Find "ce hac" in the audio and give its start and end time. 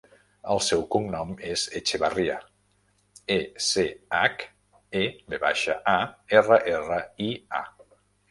3.67-4.43